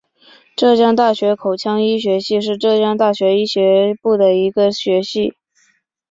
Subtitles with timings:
[0.55, 5.35] 浙江大学口腔医学系是浙江大学医学部的一个学系。